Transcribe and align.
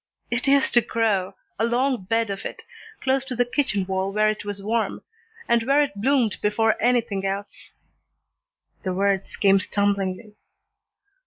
"It 0.31 0.47
used 0.47 0.73
to 0.73 0.81
grow, 0.81 1.35
a 1.59 1.63
long 1.63 2.05
bed 2.05 2.31
of 2.31 2.43
it, 2.43 2.63
close 3.01 3.23
to 3.25 3.35
the 3.35 3.45
kitchen 3.45 3.85
wall 3.85 4.11
where 4.11 4.31
it 4.31 4.43
was 4.43 4.59
warm, 4.63 5.03
and 5.47 5.61
where 5.61 5.83
it 5.83 5.93
bloomed 6.01 6.37
before 6.41 6.75
anything 6.81 7.23
else." 7.23 7.75
The 8.81 8.95
words 8.95 9.37
came 9.37 9.59
stumblingly. 9.59 10.33